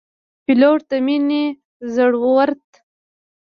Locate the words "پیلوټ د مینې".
0.45-1.45